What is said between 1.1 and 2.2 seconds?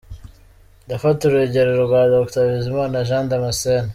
urugero rwa